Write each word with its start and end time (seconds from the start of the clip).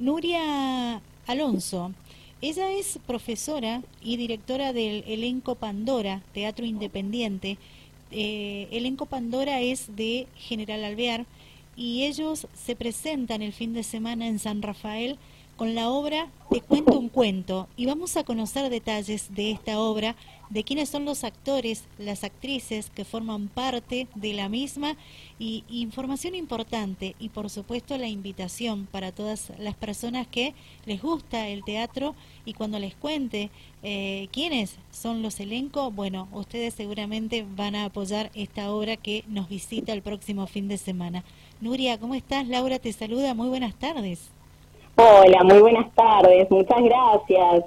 Nuria 0.00 1.02
Alonso. 1.26 1.92
Ella 2.40 2.72
es 2.72 2.98
profesora 3.06 3.82
y 4.00 4.16
directora 4.16 4.72
del 4.72 5.04
elenco 5.06 5.56
Pandora, 5.56 6.22
Teatro 6.32 6.64
Independiente. 6.64 7.58
Eh, 8.10 8.66
elenco 8.70 9.04
Pandora 9.04 9.60
es 9.60 9.94
de 9.96 10.26
General 10.36 10.84
Alvear 10.84 11.26
y 11.76 12.04
ellos 12.04 12.46
se 12.54 12.76
presentan 12.76 13.42
el 13.42 13.52
fin 13.52 13.74
de 13.74 13.82
semana 13.82 14.26
en 14.26 14.38
San 14.38 14.62
Rafael 14.62 15.18
con 15.56 15.74
la 15.74 15.90
obra 15.90 16.28
Te 16.50 16.62
cuento 16.62 16.98
un 16.98 17.10
cuento 17.10 17.68
y 17.76 17.84
vamos 17.84 18.16
a 18.16 18.24
conocer 18.24 18.70
detalles 18.70 19.34
de 19.34 19.50
esta 19.50 19.78
obra, 19.78 20.16
de 20.50 20.64
quiénes 20.64 20.88
son 20.88 21.04
los 21.04 21.24
actores, 21.24 21.84
las 21.98 22.24
actrices 22.24 22.90
que 22.90 23.04
forman 23.04 23.48
parte 23.48 24.08
de 24.14 24.34
la 24.34 24.48
misma 24.48 24.96
y 25.38 25.64
información 25.70 26.34
importante 26.34 27.14
y 27.18 27.28
por 27.30 27.48
supuesto 27.48 27.96
la 27.96 28.08
invitación 28.08 28.86
para 28.90 29.12
todas 29.12 29.52
las 29.58 29.74
personas 29.74 30.26
que 30.26 30.54
les 30.86 31.00
gusta 31.00 31.48
el 31.48 31.64
teatro 31.64 32.14
y 32.44 32.54
cuando 32.54 32.78
les 32.80 32.94
cuente 32.96 33.50
eh, 33.82 34.28
quiénes 34.32 34.76
son 34.90 35.22
los 35.22 35.38
elencos, 35.40 35.94
bueno, 35.94 36.28
ustedes 36.32 36.74
seguramente 36.74 37.46
van 37.56 37.76
a 37.76 37.86
apoyar 37.86 38.30
esta 38.34 38.72
obra 38.72 38.96
que 38.96 39.24
nos 39.28 39.48
visita 39.48 39.92
el 39.92 40.02
próximo 40.02 40.46
fin 40.46 40.68
de 40.68 40.76
semana. 40.76 41.24
Nuria, 41.60 41.98
¿cómo 41.98 42.14
estás? 42.14 42.48
Laura 42.48 42.78
te 42.78 42.92
saluda, 42.92 43.34
muy 43.34 43.48
buenas 43.48 43.74
tardes. 43.76 44.30
Hola, 44.96 45.44
muy 45.44 45.60
buenas 45.60 45.90
tardes, 45.94 46.50
muchas 46.50 46.82
gracias. 46.82 47.64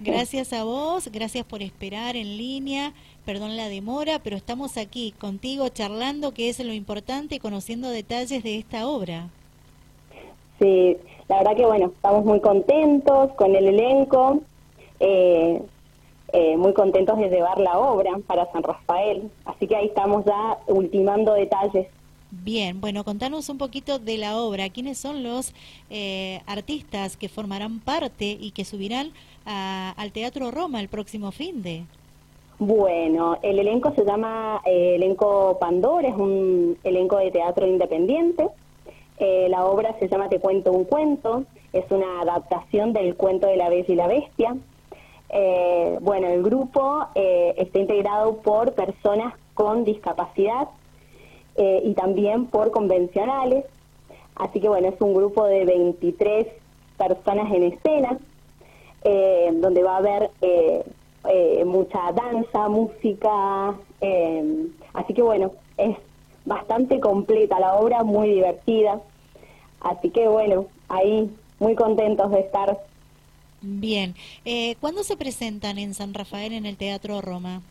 Gracias 0.00 0.52
a 0.52 0.62
vos, 0.62 1.10
gracias 1.10 1.44
por 1.44 1.60
esperar 1.60 2.14
en 2.14 2.38
línea, 2.38 2.92
perdón 3.24 3.56
la 3.56 3.68
demora, 3.68 4.20
pero 4.22 4.36
estamos 4.36 4.76
aquí 4.76 5.12
contigo 5.18 5.68
charlando, 5.70 6.32
que 6.32 6.48
es 6.48 6.64
lo 6.64 6.72
importante, 6.72 7.34
y 7.34 7.38
conociendo 7.40 7.90
detalles 7.90 8.44
de 8.44 8.58
esta 8.58 8.86
obra. 8.86 9.28
Sí, 10.60 10.96
la 11.28 11.38
verdad 11.38 11.56
que 11.56 11.66
bueno, 11.66 11.86
estamos 11.86 12.24
muy 12.24 12.40
contentos 12.40 13.32
con 13.32 13.56
el 13.56 13.66
elenco, 13.66 14.40
eh, 15.00 15.62
eh, 16.32 16.56
muy 16.56 16.74
contentos 16.74 17.18
de 17.18 17.28
llevar 17.28 17.58
la 17.58 17.76
obra 17.78 18.18
para 18.24 18.50
San 18.52 18.62
Rafael, 18.62 19.28
así 19.46 19.66
que 19.66 19.74
ahí 19.74 19.86
estamos 19.86 20.24
ya 20.24 20.58
ultimando 20.68 21.34
detalles. 21.34 21.88
Bien, 22.30 22.78
bueno, 22.80 23.04
contanos 23.04 23.48
un 23.48 23.56
poquito 23.56 23.98
de 23.98 24.18
la 24.18 24.36
obra. 24.36 24.68
¿Quiénes 24.68 24.98
son 24.98 25.22
los 25.22 25.54
eh, 25.88 26.42
artistas 26.46 27.16
que 27.16 27.30
formarán 27.30 27.80
parte 27.80 28.36
y 28.38 28.50
que 28.50 28.66
subirán 28.66 29.12
al 29.48 30.12
Teatro 30.12 30.50
Roma 30.50 30.80
el 30.80 30.88
próximo 30.88 31.32
fin 31.32 31.62
de? 31.62 31.84
Bueno, 32.58 33.38
el 33.42 33.58
elenco 33.58 33.92
se 33.94 34.04
llama 34.04 34.60
eh, 34.64 34.96
Elenco 34.96 35.58
Pandora, 35.60 36.08
es 36.08 36.16
un 36.16 36.76
elenco 36.84 37.16
de 37.16 37.30
teatro 37.30 37.66
independiente. 37.66 38.48
Eh, 39.18 39.46
la 39.48 39.64
obra 39.64 39.96
se 39.98 40.08
llama 40.08 40.28
Te 40.28 40.40
cuento 40.40 40.72
un 40.72 40.84
cuento, 40.84 41.44
es 41.72 41.84
una 41.90 42.20
adaptación 42.20 42.92
del 42.92 43.14
cuento 43.16 43.46
de 43.46 43.56
la 43.56 43.68
Bella 43.68 43.86
y 43.88 43.94
la 43.94 44.06
Bestia. 44.06 44.56
bueno, 46.00 46.28
el 46.28 46.42
grupo 46.42 47.06
está 47.14 47.78
integrado 47.78 48.38
por 48.38 48.72
personas 48.72 49.34
con 49.54 49.84
discapacidad 49.84 50.68
eh, 51.56 51.82
y 51.84 51.94
también 51.94 52.46
por 52.46 52.70
convencionales. 52.70 53.64
Así 54.36 54.60
que 54.60 54.68
bueno, 54.68 54.86
es 54.88 55.00
un 55.00 55.12
grupo 55.12 55.44
de 55.44 55.64
23 55.64 56.46
personas 56.96 57.52
en 57.52 57.64
escena, 57.64 58.18
eh, 59.02 59.50
donde 59.54 59.82
va 59.82 59.94
a 59.94 59.98
haber 59.98 60.30
eh, 60.40 60.84
mucha 61.64 62.12
danza, 62.12 62.68
música. 62.68 63.74
así 64.92 65.14
que 65.14 65.22
bueno, 65.22 65.52
es 65.76 65.96
bastante 66.44 67.00
completa 67.00 67.60
la 67.60 67.74
obra, 67.74 68.02
muy 68.02 68.30
divertida. 68.30 69.00
Así 69.80 70.10
que 70.10 70.26
bueno, 70.28 70.66
ahí 70.88 71.30
muy 71.58 71.74
contentos 71.74 72.30
de 72.30 72.40
estar. 72.40 72.78
Bien, 73.60 74.14
¿cuándo 74.80 75.02
se 75.02 75.16
presentan 75.16 75.78
en 75.78 75.94
San 75.94 76.14
Rafael 76.14 76.52
en 76.52 76.64
el 76.64 76.76
Teatro 76.76 77.20
Roma? 77.20 77.62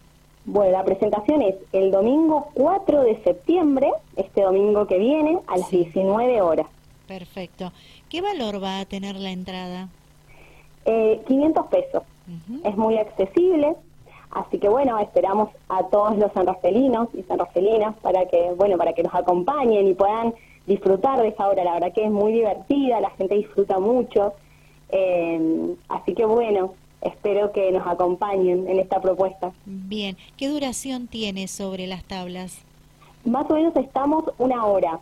Bueno, 0.50 0.72
la 0.72 0.86
presentación 0.86 1.42
es 1.42 1.56
el 1.74 1.92
domingo 1.92 2.48
4 2.54 3.04
de 3.04 3.22
septiembre, 3.22 3.92
este 4.16 4.44
domingo 4.44 4.88
que 4.88 4.98
viene, 4.98 5.40
a 5.46 5.58
las 5.58 5.70
19 5.70 6.42
horas. 6.42 6.68
Perfecto. 7.06 7.74
¿Qué 8.08 8.22
valor 8.22 8.64
va 8.64 8.80
a 8.80 8.86
tener 8.86 9.18
la 9.18 9.32
entrada? 9.32 9.90
Eh, 10.90 11.22
500 11.28 11.68
pesos. 11.68 12.04
Es 12.64 12.78
muy 12.78 12.98
accesible, 12.98 13.76
así 14.32 14.58
que 14.58 14.70
bueno, 14.70 14.98
esperamos 15.00 15.50
a 15.68 15.84
todos 15.84 16.18
los 16.18 16.32
sanrafelinos 16.32 17.10
y 17.14 17.24
sanrafelinas 17.24 17.96
para 17.98 18.26
que, 18.26 18.52
bueno, 18.56 18.78
para 18.78 18.94
que 18.94 19.04
nos 19.04 19.14
acompañen 19.14 19.88
y 19.88 19.94
puedan 19.94 20.34
disfrutar 20.66 21.22
de 21.22 21.30
esa 21.30 21.50
obra. 21.50 21.66
La 21.66 21.74
verdad 21.74 21.94
que 21.94 22.06
es 22.06 22.12
muy 22.12 22.32
divertida, 22.32 23.02
la 23.02 23.10
gente 23.12 23.36
disfruta 23.36 23.80
mucho. 23.80 24.34
Eh, 24.90 25.76
así 25.90 26.14
que 26.14 26.26
bueno, 26.26 26.74
espero 27.02 27.52
que 27.52 27.70
nos 27.72 27.86
acompañen 27.86 28.68
en 28.70 28.80
esta 28.80 29.02
propuesta. 29.02 29.52
Bien, 29.66 30.16
¿qué 30.38 30.48
duración 30.48 31.08
tiene 31.08 31.50
sobre 31.50 31.86
las 31.86 32.06
tablas? 32.06 32.62
Más 33.26 33.50
o 33.50 33.56
menos 33.56 33.76
estamos 33.76 34.24
una 34.38 34.66
hora. 34.66 35.00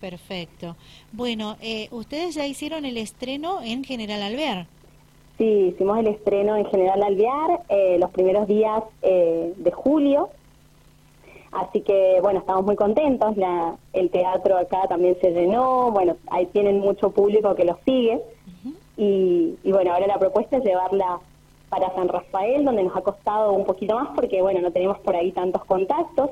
Perfecto. 0.00 0.76
Bueno, 1.12 1.56
eh, 1.60 1.88
ustedes 1.90 2.36
ya 2.36 2.46
hicieron 2.46 2.84
el 2.84 2.96
estreno 2.96 3.60
en 3.62 3.82
General 3.82 4.22
Alvear. 4.22 4.66
Sí, 5.36 5.72
hicimos 5.74 5.98
el 5.98 6.06
estreno 6.06 6.56
en 6.56 6.64
General 6.66 7.02
Alvear 7.02 7.62
eh, 7.68 7.98
los 7.98 8.10
primeros 8.10 8.46
días 8.46 8.84
eh, 9.02 9.52
de 9.56 9.70
julio. 9.72 10.28
Así 11.50 11.80
que, 11.80 12.18
bueno, 12.20 12.40
estamos 12.40 12.64
muy 12.64 12.76
contentos. 12.76 13.36
La, 13.36 13.76
el 13.92 14.10
teatro 14.10 14.56
acá 14.56 14.82
también 14.88 15.16
se 15.20 15.32
llenó. 15.32 15.90
Bueno, 15.90 16.16
ahí 16.30 16.46
tienen 16.46 16.78
mucho 16.78 17.10
público 17.10 17.54
que 17.54 17.64
los 17.64 17.78
sigue. 17.84 18.22
Y, 18.96 19.56
bueno, 19.64 19.92
ahora 19.92 20.06
la 20.06 20.18
propuesta 20.18 20.56
es 20.56 20.64
llevarla 20.64 21.18
para 21.68 21.92
San 21.94 22.08
Rafael, 22.08 22.64
donde 22.64 22.84
nos 22.84 22.96
ha 22.96 23.00
costado 23.00 23.52
un 23.52 23.64
poquito 23.64 23.96
más 23.96 24.10
porque, 24.14 24.40
bueno, 24.40 24.60
no 24.60 24.70
tenemos 24.70 25.00
por 25.00 25.16
ahí 25.16 25.32
tantos 25.32 25.64
contactos. 25.64 26.30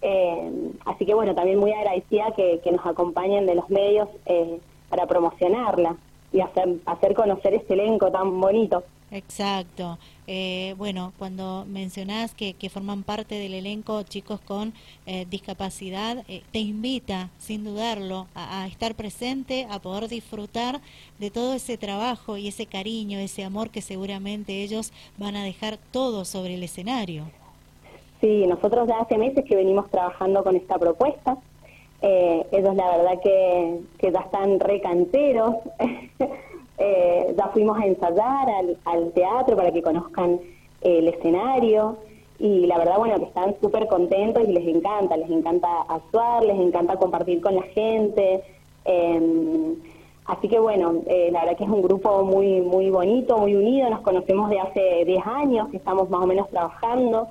Eh, 0.00 0.70
así 0.86 1.04
que, 1.04 1.12
bueno, 1.12 1.34
también 1.34 1.58
muy 1.58 1.72
agradecida 1.72 2.32
que, 2.34 2.60
nos 2.72 2.86
acompañen 2.86 3.44
de 3.44 3.54
los 3.54 3.68
medios 3.68 4.08
eh, 4.24 4.58
para 4.88 5.06
promocionarla 5.06 5.96
y 6.32 6.40
hacer, 6.40 6.76
hacer 6.86 7.14
conocer 7.14 7.54
este 7.54 7.74
elenco 7.74 8.10
tan 8.10 8.40
bonito. 8.40 8.84
Exacto. 9.10 9.98
Eh, 10.26 10.74
bueno, 10.76 11.12
cuando 11.18 11.64
mencionás 11.66 12.34
que, 12.34 12.54
forman 12.70 13.02
parte 13.02 13.36
del 13.36 13.54
elenco 13.54 14.02
chicos 14.02 14.40
con 14.40 14.74
eh, 15.06 15.24
discapacidad, 15.30 16.18
eh, 16.28 16.42
te 16.52 16.58
invita, 16.58 17.30
sin 17.38 17.64
dudarlo, 17.64 18.26
a, 18.34 18.66
estar 18.66 18.94
presente, 18.94 19.66
a 19.70 19.78
poder 19.78 20.08
disfrutar 20.08 20.80
de 21.18 21.30
todo 21.30 21.54
ese 21.54 21.78
trabajo 21.78 22.36
y 22.36 22.48
ese 22.48 22.66
cariño, 22.66 23.18
ese 23.18 23.44
amor 23.44 23.70
que 23.70 23.80
seguramente 23.80 24.62
ellos 24.62 24.92
van 25.16 25.36
a 25.36 25.44
dejar 25.44 25.78
todo 25.92 26.26
sobre 26.26 26.56
el 26.56 26.62
escenario. 26.62 27.24
Sí, 28.20 28.46
nosotros 28.46 28.86
ya 28.88 28.98
hace 28.98 29.16
meses 29.16 29.44
que 29.46 29.56
venimos 29.56 29.88
trabajando 29.90 30.42
con 30.42 30.56
esta 30.56 30.76
propuesta. 30.76 31.38
Ellos 32.00 32.74
la 32.76 32.96
verdad 32.96 33.20
que, 33.22 33.80
que 33.98 34.12
ya 34.12 34.20
están 34.20 34.60
recanteros. 34.60 35.56
Eh, 36.80 37.34
ya 37.36 37.48
fuimos 37.48 37.76
a 37.76 37.86
ensayar 37.86 38.48
al, 38.84 39.12
teatro 39.12 39.56
para 39.56 39.72
que 39.72 39.82
conozcan 39.82 40.38
el 40.80 41.08
escenario 41.08 41.96
y 42.38 42.66
la 42.66 42.78
verdad, 42.78 42.98
bueno, 42.98 43.18
que 43.18 43.24
están 43.24 43.56
súper 43.60 43.88
contentos 43.88 44.48
y 44.48 44.52
les 44.52 44.64
encanta, 44.68 45.16
les 45.16 45.28
encanta 45.28 45.82
actuar, 45.88 46.44
les 46.44 46.56
encanta 46.56 46.96
compartir 46.96 47.40
con 47.40 47.56
la 47.56 47.62
gente. 47.62 48.44
Em, 48.84 49.74
así 50.26 50.48
que 50.48 50.60
bueno, 50.60 51.02
eh, 51.06 51.30
la 51.32 51.40
verdad 51.40 51.56
que 51.58 51.64
es 51.64 51.70
un 51.70 51.82
grupo 51.82 52.22
muy, 52.22 52.60
muy 52.60 52.90
bonito, 52.90 53.38
muy 53.38 53.56
unido, 53.56 53.90
nos 53.90 54.02
conocemos 54.02 54.48
de 54.48 54.60
hace 54.60 55.04
10 55.04 55.26
años 55.26 55.68
que 55.70 55.78
estamos 55.78 56.08
más 56.10 56.22
o 56.22 56.26
menos 56.28 56.48
trabajando. 56.48 57.26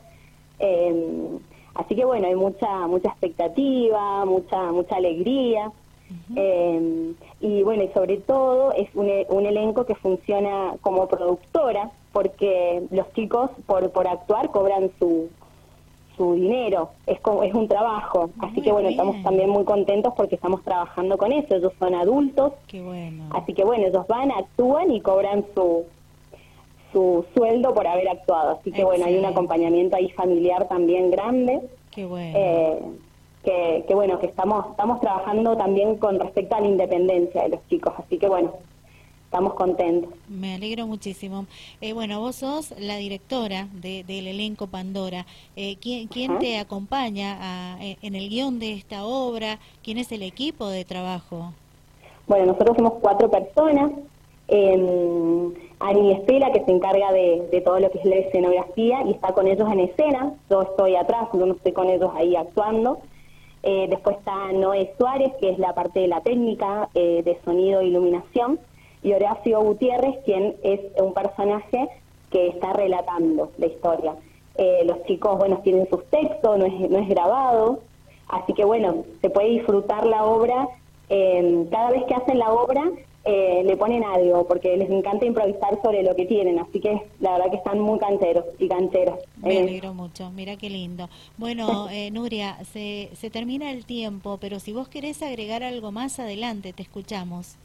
Em, 0.59 1.39
así 1.77 1.95
que 1.95 2.05
bueno, 2.05 2.27
hay 2.27 2.35
mucha, 2.35 2.87
mucha 2.87 3.09
expectativa, 3.09 4.25
mucha, 4.25 4.71
mucha 4.71 4.95
alegría. 4.95 5.71
Eh, 6.35 7.13
y 7.41 7.63
bueno, 7.63 7.83
y 7.83 7.89
sobre 7.89 8.17
todo 8.17 8.71
es 8.71 8.87
un, 8.95 9.09
un, 9.29 9.45
elenco 9.45 9.85
que 9.85 9.95
funciona 9.95 10.75
como 10.81 11.07
productora, 11.07 11.91
porque 12.13 12.83
los 12.91 13.11
chicos 13.13 13.51
por, 13.65 13.91
por 13.91 14.07
actuar 14.07 14.49
cobran 14.51 14.89
su, 14.99 15.29
su 16.17 16.33
dinero, 16.33 16.89
es, 17.05 17.19
como, 17.21 17.43
es 17.43 17.53
un 17.53 17.67
trabajo. 17.67 18.31
Así 18.39 18.61
que 18.61 18.71
bueno, 18.71 18.89
estamos 18.89 19.21
también 19.23 19.49
muy 19.49 19.63
contentos 19.63 20.13
porque 20.17 20.35
estamos 20.35 20.63
trabajando 20.63 21.17
con 21.17 21.31
eso. 21.31 21.55
Ellos 21.55 21.73
son 21.79 21.93
adultos, 21.93 22.53
así 23.29 23.53
que 23.53 23.63
bueno, 23.63 23.87
ellos 23.87 24.05
van, 24.07 24.31
actúan 24.31 24.91
y 24.91 24.99
cobran 24.99 25.45
su, 25.53 25.85
su 26.91 27.25
sueldo 27.35 27.73
por 27.73 27.85
haber 27.87 28.09
actuado. 28.09 28.57
Así 28.59 28.71
que 28.71 28.83
bueno, 28.83 29.05
hay 29.05 29.17
un 29.17 29.25
acompañamiento 29.25 29.95
ahí 29.95 30.09
familiar 30.09 30.67
también 30.67 31.11
grande. 31.11 31.61
Qué 31.97 32.05
bueno. 32.05 32.37
Eh, 32.37 32.79
que, 33.87 33.95
bueno, 33.95 34.19
que 34.19 34.27
estamos, 34.27 34.67
estamos 34.69 35.01
trabajando 35.01 35.57
también 35.57 35.97
con 35.97 36.19
respecto 36.19 36.53
a 36.53 36.61
la 36.61 36.67
independencia 36.67 37.41
de 37.41 37.49
los 37.49 37.67
chicos, 37.69 37.91
así 37.97 38.19
que 38.19 38.27
bueno, 38.27 38.53
estamos 39.25 39.55
contentos. 39.55 40.11
Me 40.27 40.53
alegro 40.53 40.85
muchísimo. 40.85 41.47
Eh, 41.81 41.93
bueno, 41.93 42.19
vos 42.19 42.35
sos 42.35 42.71
la 42.79 42.97
directora 42.97 43.67
del 43.73 44.27
elenco 44.27 44.67
Pandora. 44.67 45.25
Eh, 45.55 45.77
¿Quién, 45.81 46.07
quién 46.07 46.37
te 46.37 46.59
acompaña 46.59 47.79
eh, 47.81 47.97
en 48.03 48.13
el 48.13 48.29
guion 48.29 48.59
de 48.59 48.73
esta 48.73 49.03
obra? 49.03 49.57
¿Quién 49.83 49.97
es 49.97 50.11
el 50.11 50.21
equipo 50.21 50.67
de 50.67 50.85
trabajo? 50.85 51.51
Bueno, 52.27 52.45
nosotros 52.45 52.77
somos 52.77 52.93
cuatro 53.01 53.27
personas. 53.27 53.89
Eh, 54.47 55.53
Ani 55.79 56.11
Estela, 56.11 56.51
que 56.51 56.65
se 56.65 56.71
encarga 56.71 57.11
de, 57.11 57.61
todo 57.63 57.79
lo 57.79 57.91
que 57.91 57.99
es 57.99 58.05
la 58.05 58.15
escenografía 58.15 59.03
y 59.05 59.11
está 59.11 59.33
con 59.33 59.47
ellos 59.47 59.71
en 59.71 59.81
escena. 59.81 60.33
Yo 60.49 60.63
estoy 60.63 60.95
atrás, 60.95 61.29
yo 61.33 61.45
no 61.45 61.53
estoy 61.53 61.71
con 61.71 61.87
ellos 61.87 62.11
ahí 62.15 62.35
actuando. 62.35 62.99
Eh, 63.61 63.87
después 63.89 64.17
está 64.17 64.51
Noé 64.53 64.93
Suárez, 64.97 65.33
que 65.39 65.51
es 65.51 65.59
la 65.59 65.73
parte 65.73 65.99
de 65.99 66.07
la 66.07 66.21
técnica 66.21 66.89
eh, 66.95 67.21
de 67.23 67.37
sonido 67.45 67.81
e 67.81 67.87
iluminación. 67.87 68.59
Y 69.03 69.13
Horacio 69.13 69.61
Gutiérrez, 69.61 70.17
quien 70.25 70.55
es 70.63 70.79
un 70.99 71.13
personaje 71.13 71.87
que 72.31 72.47
está 72.47 72.73
relatando 72.73 73.51
la 73.57 73.67
historia. 73.67 74.15
Eh, 74.55 74.81
los 74.85 75.03
chicos, 75.03 75.37
bueno, 75.37 75.59
tienen 75.63 75.87
sus 75.89 76.03
textos, 76.05 76.57
no 76.57 76.65
es, 76.65 76.89
no 76.89 76.97
es 76.97 77.07
grabado. 77.07 77.81
Así 78.27 78.53
que, 78.53 78.65
bueno, 78.65 79.03
se 79.21 79.29
puede 79.29 79.49
disfrutar 79.49 80.07
la 80.07 80.25
obra. 80.25 80.67
cada 81.69 81.91
vez 81.91 82.03
que 82.05 82.15
hacen 82.15 82.39
la 82.39 82.51
obra, 82.51 82.83
eh, 83.29 83.61
le 83.65 83.75
ponen 83.75 84.05
algo, 84.05 84.47
porque 84.47 84.77
les 84.77 84.89
encanta 84.89 85.25
improvisar 85.25 85.81
sobre 85.83 86.01
lo 86.01 86.15
que 86.15 86.25
tienen, 86.25 86.59
así 86.59 86.79
que 86.79 87.01
la 87.19 87.33
verdad 87.33 87.49
que 87.49 87.57
están 87.57 87.77
muy 87.77 87.99
canteros 87.99 88.45
y 88.57 88.69
canteros. 88.69 89.19
Me 89.35 89.59
alegro 89.59 89.93
mucho, 89.93 90.31
mira 90.31 90.55
qué 90.55 90.69
lindo. 90.69 91.09
Bueno, 91.37 91.89
eh, 91.91 92.09
Nuria, 92.09 92.57
se, 92.71 93.09
se 93.15 93.29
termina 93.29 93.69
el 93.71 93.85
tiempo, 93.85 94.37
pero 94.39 94.61
si 94.61 94.71
vos 94.71 94.87
querés 94.87 95.21
agregar 95.21 95.61
algo 95.61 95.91
más 95.91 96.21
adelante, 96.21 96.71
te 96.71 96.83
escuchamos. 96.83 97.57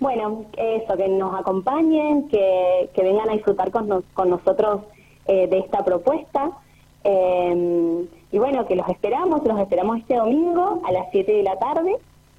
Bueno, 0.00 0.46
eso, 0.56 0.96
que 0.96 1.06
nos 1.08 1.38
acompañen, 1.38 2.28
que, 2.28 2.90
que 2.92 3.02
vengan 3.04 3.30
a 3.30 3.34
disfrutar 3.34 3.70
con, 3.70 4.02
con 4.12 4.28
nosotros 4.28 4.80
eh, 5.26 5.46
de 5.46 5.60
esta 5.60 5.84
propuesta. 5.84 6.50
y 7.04 8.38
bueno, 8.38 8.66
que 8.66 8.74
los 8.74 8.88
esperamos, 8.88 9.44
los 9.44 9.60
esperamos 9.60 9.98
este 9.98 10.16
domingo 10.16 10.82
a 10.84 10.90
las 10.90 11.06
7 11.12 11.32
de 11.32 11.42
la 11.44 11.56
tarde. 11.60 11.96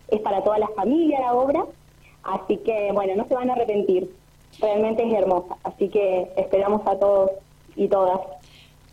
Es 0.10 0.20
para 0.20 0.44
toda 0.44 0.60
la 0.60 0.68
familia 0.76 1.22
la 1.22 1.34
obra. 1.34 1.64
Así 2.28 2.58
que, 2.58 2.92
bueno, 2.94 3.16
no 3.16 3.28
se 3.28 3.34
van 3.34 3.50
a 3.50 3.54
arrepentir. 3.54 4.14
Realmente 4.60 5.08
es 5.08 5.14
hermosa. 5.14 5.56
Así 5.64 5.90
que 5.90 6.28
esperamos 6.36 6.82
a 6.86 7.00
todos 7.00 7.32
y 7.76 7.88
todas. 7.88 8.20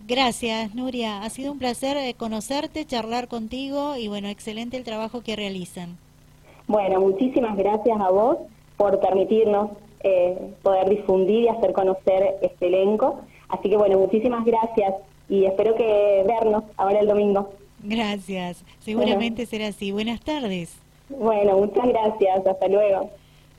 Gracias, 0.07 0.75
Nuria. 0.75 1.23
Ha 1.23 1.31
sido 1.31 1.51
un 1.53 1.59
placer 1.59 1.97
eh, 1.97 2.15
conocerte, 2.15 2.85
charlar 2.85 3.27
contigo 3.27 3.97
y, 3.97 4.09
bueno, 4.09 4.29
excelente 4.29 4.77
el 4.77 4.85
trabajo 4.85 5.23
que 5.23 5.35
realizan. 5.35 5.99
Bueno, 6.67 7.01
muchísimas 7.01 7.57
gracias 7.57 8.01
a 8.01 8.11
vos 8.11 8.39
por 8.77 9.01
permitirnos 9.01 9.71
eh, 10.03 10.37
poder 10.63 10.89
difundir 10.89 11.45
y 11.45 11.49
hacer 11.49 11.73
conocer 11.73 12.37
este 12.43 12.67
elenco. 12.67 13.21
Así 13.49 13.69
que, 13.69 13.77
bueno, 13.77 13.99
muchísimas 13.99 14.45
gracias 14.45 14.95
y 15.29 15.45
espero 15.47 15.75
que 15.75 16.25
vernos 16.27 16.65
ahora 16.77 17.01
el 17.01 17.07
domingo. 17.07 17.51
Gracias. 17.83 18.65
Seguramente 18.79 19.47
será 19.47 19.69
así. 19.69 19.91
Buenas 19.91 20.21
tardes. 20.21 20.77
Bueno, 21.09 21.57
muchas 21.57 21.87
gracias. 21.87 22.47
Hasta 22.47 22.69
luego. 22.69 23.11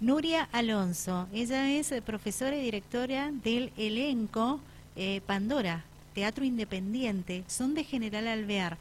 Nuria 0.02 0.50
Alonso, 0.52 1.30
ella 1.32 1.72
es 1.72 1.94
profesora 2.06 2.58
y 2.58 2.62
directora 2.62 3.32
del 3.32 3.72
elenco 3.78 4.60
eh, 4.98 5.22
Pandora, 5.26 5.86
Teatro 6.14 6.44
Independiente, 6.44 7.46
son 7.48 7.74
de 7.74 7.86
General 7.86 8.28
Alvear. 8.28 8.78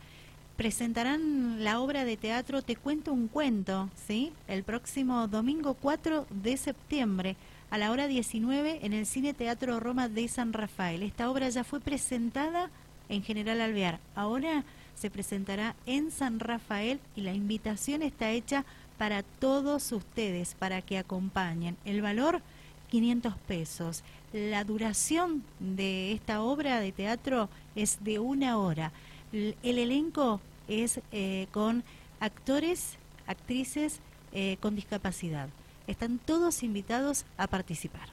Presentarán 0.56 1.62
la 1.62 1.80
obra 1.80 2.04
de 2.04 2.16
teatro 2.16 2.62
Te 2.62 2.74
cuento 2.74 3.12
un 3.12 3.28
cuento, 3.28 3.90
¿sí? 4.08 4.32
El 4.48 4.64
próximo 4.64 5.28
domingo 5.28 5.74
4 5.74 6.26
de 6.30 6.56
septiembre 6.56 7.36
a 7.70 7.78
la 7.78 7.92
hora 7.92 8.08
19 8.08 8.80
en 8.82 8.92
el 8.92 9.06
Cine 9.06 9.34
Teatro 9.34 9.78
Roma 9.78 10.08
de 10.08 10.26
San 10.26 10.52
Rafael. 10.52 11.04
Esta 11.04 11.30
obra 11.30 11.48
ya 11.48 11.62
fue 11.62 11.78
presentada 11.78 12.70
en 13.08 13.22
General 13.22 13.60
Alvear. 13.60 14.00
Ahora 14.16 14.64
se 14.96 15.10
presentará 15.10 15.76
en 15.86 16.10
San 16.10 16.40
Rafael 16.40 16.98
y 17.14 17.22
la 17.22 17.34
invitación 17.34 18.02
está 18.02 18.30
hecha 18.30 18.64
para 18.98 19.22
todos 19.22 19.92
ustedes, 19.92 20.54
para 20.58 20.82
que 20.82 20.98
acompañen. 20.98 21.76
El 21.84 22.02
valor, 22.02 22.42
500 22.90 23.34
pesos. 23.46 24.02
La 24.32 24.64
duración 24.64 25.44
de 25.58 26.12
esta 26.12 26.42
obra 26.42 26.80
de 26.80 26.92
teatro 26.92 27.48
es 27.74 27.98
de 28.02 28.18
una 28.18 28.58
hora. 28.58 28.92
El, 29.32 29.56
elenco 29.62 30.40
es 30.68 31.00
eh, 31.12 31.46
con 31.50 31.84
actores, 32.20 32.96
actrices 33.26 34.00
eh, 34.32 34.56
con 34.60 34.74
discapacidad. 34.76 35.48
Están 35.86 36.18
todos 36.18 36.62
invitados 36.62 37.24
a 37.36 37.46
participar. 37.46 38.08